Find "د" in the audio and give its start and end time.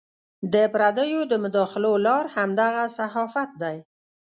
0.53-0.55, 1.31-1.33